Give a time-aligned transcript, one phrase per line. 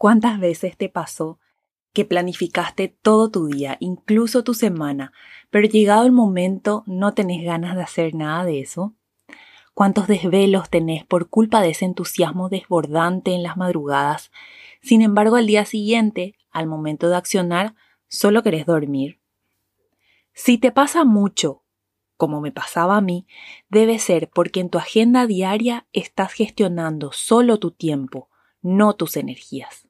[0.00, 1.38] ¿Cuántas veces te pasó
[1.92, 5.12] que planificaste todo tu día, incluso tu semana,
[5.50, 8.94] pero llegado el momento no tenés ganas de hacer nada de eso?
[9.74, 14.30] ¿Cuántos desvelos tenés por culpa de ese entusiasmo desbordante en las madrugadas?
[14.80, 17.74] Sin embargo, al día siguiente, al momento de accionar,
[18.08, 19.20] solo querés dormir.
[20.32, 21.62] Si te pasa mucho,
[22.16, 23.26] como me pasaba a mí,
[23.68, 28.30] debe ser porque en tu agenda diaria estás gestionando solo tu tiempo,
[28.62, 29.89] no tus energías.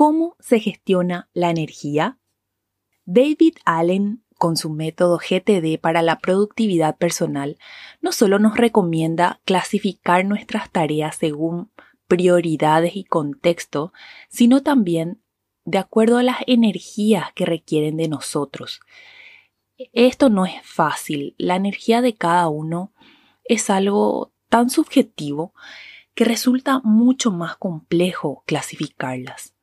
[0.00, 2.18] ¿Cómo se gestiona la energía?
[3.04, 7.58] David Allen, con su método GTD para la productividad personal,
[8.00, 11.70] no solo nos recomienda clasificar nuestras tareas según
[12.08, 13.92] prioridades y contexto,
[14.30, 15.20] sino también
[15.66, 18.80] de acuerdo a las energías que requieren de nosotros.
[19.92, 22.94] Esto no es fácil, la energía de cada uno
[23.44, 25.52] es algo tan subjetivo
[26.14, 29.59] que resulta mucho más complejo clasificarlas.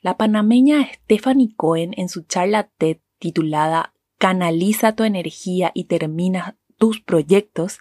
[0.00, 7.00] La panameña Stephanie Cohen en su charla TED titulada Canaliza tu energía y termina tus
[7.00, 7.80] proyectos,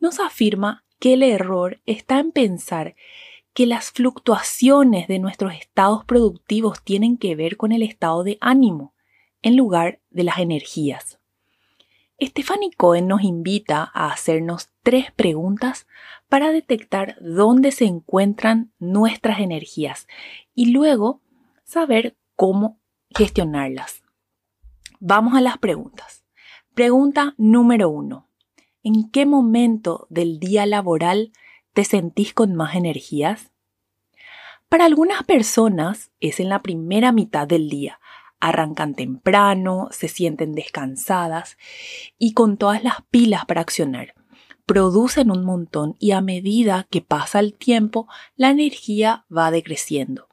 [0.00, 2.96] nos afirma que el error está en pensar
[3.54, 8.94] que las fluctuaciones de nuestros estados productivos tienen que ver con el estado de ánimo,
[9.42, 11.18] en lugar de las energías.
[12.20, 15.86] Stephanie Cohen nos invita a hacernos tres preguntas
[16.28, 20.08] para detectar dónde se encuentran nuestras energías
[20.52, 21.20] y luego
[21.68, 22.80] saber cómo
[23.10, 24.02] gestionarlas.
[25.00, 26.24] Vamos a las preguntas.
[26.72, 28.30] Pregunta número uno.
[28.82, 31.30] ¿En qué momento del día laboral
[31.74, 33.50] te sentís con más energías?
[34.70, 38.00] Para algunas personas es en la primera mitad del día.
[38.40, 41.58] Arrancan temprano, se sienten descansadas
[42.16, 44.14] y con todas las pilas para accionar.
[44.64, 50.27] Producen un montón y a medida que pasa el tiempo, la energía va decreciendo.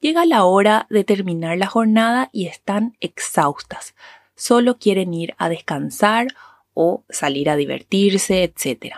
[0.00, 3.94] Llega la hora de terminar la jornada y están exhaustas.
[4.36, 6.28] Solo quieren ir a descansar
[6.72, 8.94] o salir a divertirse, etc.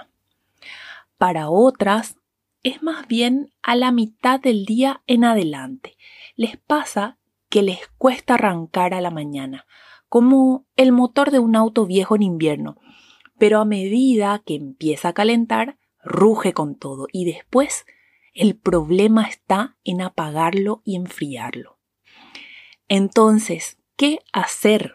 [1.17, 2.17] Para otras,
[2.63, 5.97] es más bien a la mitad del día en adelante.
[6.37, 7.17] Les pasa
[7.49, 9.67] que les cuesta arrancar a la mañana,
[10.11, 12.77] como el motor de un auto viejo en invierno,
[13.39, 17.87] pero a medida que empieza a calentar, ruge con todo y después
[18.41, 21.79] el problema está en apagarlo y enfriarlo.
[22.89, 24.95] Entonces, ¿qué hacer?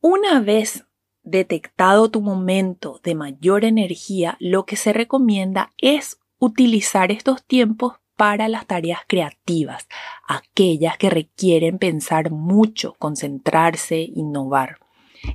[0.00, 0.86] Una vez
[1.24, 8.46] detectado tu momento de mayor energía, lo que se recomienda es utilizar estos tiempos para
[8.46, 9.88] las tareas creativas,
[10.28, 14.78] aquellas que requieren pensar mucho, concentrarse, innovar,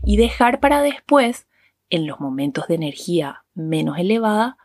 [0.01, 1.45] y dejar para después,
[1.89, 4.57] en los momentos de energía menos elevada,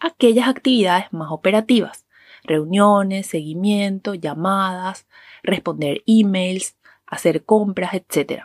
[0.00, 2.06] aquellas actividades más operativas,
[2.44, 5.06] reuniones, seguimiento, llamadas,
[5.42, 6.76] responder emails,
[7.06, 8.44] hacer compras, etc.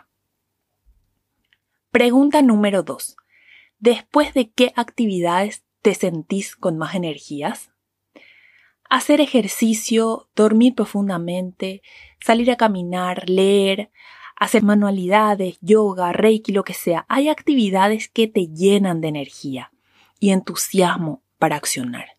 [1.90, 3.16] Pregunta número 2.
[3.78, 7.70] ¿Después de qué actividades te sentís con más energías?
[8.88, 11.82] Hacer ejercicio, dormir profundamente,
[12.20, 13.90] salir a caminar, leer,
[14.36, 17.06] hacer manualidades, yoga, reiki, lo que sea.
[17.08, 19.72] Hay actividades que te llenan de energía
[20.20, 22.18] y entusiasmo para accionar.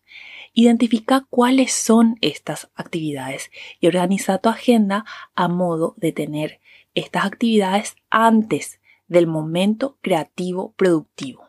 [0.52, 6.60] Identifica cuáles son estas actividades y organiza tu agenda a modo de tener
[6.92, 11.48] estas actividades antes del momento creativo productivo.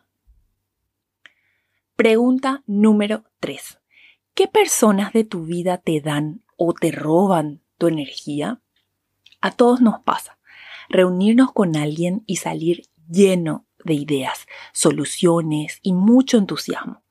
[1.98, 3.82] Pregunta número 3.
[4.34, 8.62] ¿Qué personas de tu vida te dan o te roban tu energía?
[9.42, 10.40] A todos nos pasa.
[10.88, 17.05] Reunirnos con alguien y salir lleno de ideas, soluciones y mucho entusiasmo.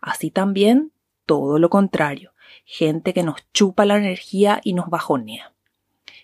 [0.00, 0.92] Así también
[1.26, 2.32] todo lo contrario,
[2.64, 5.54] gente que nos chupa la energía y nos bajonea.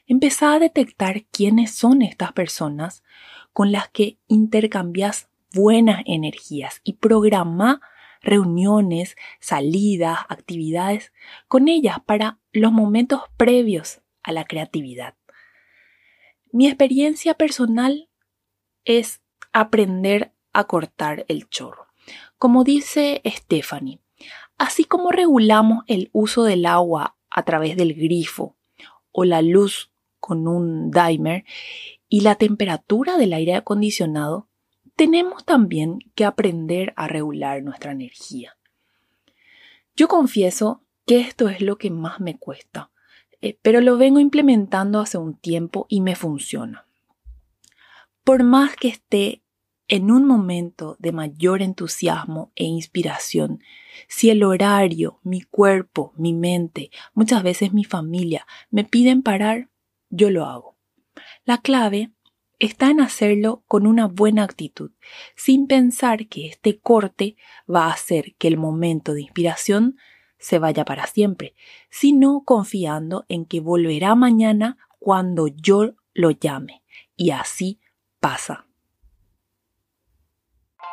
[0.06, 3.02] Empezá a detectar quiénes son estas personas
[3.52, 7.80] con las que intercambias buenas energías y programa
[8.20, 11.12] reuniones, salidas, actividades
[11.48, 15.14] con ellas para los momentos previos a la creatividad.
[16.52, 18.08] Mi experiencia personal
[18.84, 19.20] es
[19.52, 21.85] aprender a cortar el chorro.
[22.38, 24.00] Como dice Stephanie,
[24.58, 28.56] Así como regulamos el uso del agua a través del grifo
[29.12, 31.44] o la luz con un dimer
[32.08, 34.48] y la temperatura del aire acondicionado,
[34.94, 38.56] tenemos también que aprender a regular nuestra energía.
[39.94, 42.90] Yo confieso que esto es lo que más me cuesta,
[43.42, 46.86] eh, pero lo vengo implementando hace un tiempo y me funciona.
[48.24, 49.42] Por más que esté
[49.88, 53.60] en un momento de mayor entusiasmo e inspiración,
[54.08, 59.70] si el horario, mi cuerpo, mi mente, muchas veces mi familia me piden parar,
[60.10, 60.76] yo lo hago.
[61.44, 62.10] La clave
[62.58, 64.92] está en hacerlo con una buena actitud,
[65.34, 67.36] sin pensar que este corte
[67.72, 69.96] va a hacer que el momento de inspiración
[70.38, 71.54] se vaya para siempre,
[71.90, 76.82] sino confiando en que volverá mañana cuando yo lo llame.
[77.16, 77.80] Y así
[78.20, 78.65] pasa.